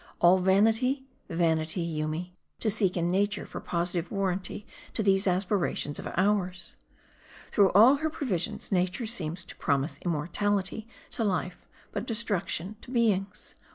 All 0.19 0.39
vanity, 0.39 1.05
vanity, 1.29 1.81
Yoomy, 1.83 2.33
to 2.59 2.71
seek 2.71 2.97
in 2.97 3.11
nature 3.11 3.45
for 3.45 3.59
positive 3.61 4.09
warran 4.09 4.39
ty 4.39 4.65
to 4.95 5.03
these 5.03 5.27
aspirations 5.27 5.99
of 5.99 6.07
ours. 6.17 6.75
Through 7.51 7.69
all 7.73 7.97
her 7.97 8.09
provinces, 8.09 8.71
nature 8.71 9.05
seems 9.05 9.45
to 9.45 9.55
promise 9.57 9.99
immortality 10.03 10.87
to 11.11 11.23
life, 11.23 11.67
but 11.91 12.07
destruction 12.07 12.77
to 12.81 12.89
beings. 12.89 13.53